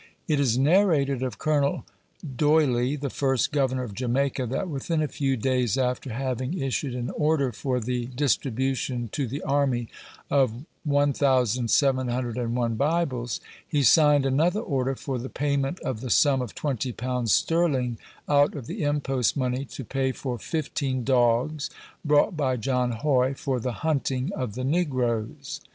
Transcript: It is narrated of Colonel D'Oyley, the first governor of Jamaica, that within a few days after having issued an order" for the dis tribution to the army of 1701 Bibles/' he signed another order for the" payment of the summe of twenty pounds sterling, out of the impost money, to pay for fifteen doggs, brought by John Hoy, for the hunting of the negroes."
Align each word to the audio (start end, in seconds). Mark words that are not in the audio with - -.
It 0.27 0.39
is 0.39 0.57
narrated 0.57 1.21
of 1.21 1.37
Colonel 1.37 1.85
D'Oyley, 2.25 2.95
the 2.95 3.11
first 3.11 3.51
governor 3.51 3.83
of 3.83 3.93
Jamaica, 3.93 4.47
that 4.47 4.67
within 4.67 4.99
a 4.99 5.07
few 5.07 5.37
days 5.37 5.77
after 5.77 6.09
having 6.11 6.59
issued 6.59 6.95
an 6.95 7.11
order" 7.11 7.51
for 7.51 7.79
the 7.79 8.07
dis 8.07 8.35
tribution 8.35 9.11
to 9.11 9.27
the 9.27 9.43
army 9.43 9.89
of 10.31 10.65
1701 10.85 12.75
Bibles/' 12.77 13.41
he 13.67 13.83
signed 13.83 14.25
another 14.25 14.61
order 14.61 14.95
for 14.95 15.19
the" 15.19 15.29
payment 15.45 15.79
of 15.81 16.01
the 16.01 16.09
summe 16.09 16.41
of 16.41 16.55
twenty 16.55 16.91
pounds 16.91 17.31
sterling, 17.31 17.99
out 18.27 18.55
of 18.55 18.65
the 18.65 18.81
impost 18.81 19.37
money, 19.37 19.65
to 19.65 19.85
pay 19.85 20.11
for 20.11 20.39
fifteen 20.39 21.03
doggs, 21.03 21.69
brought 22.03 22.35
by 22.35 22.57
John 22.57 22.89
Hoy, 22.91 23.35
for 23.35 23.59
the 23.59 23.71
hunting 23.85 24.31
of 24.35 24.55
the 24.55 24.63
negroes." 24.63 25.61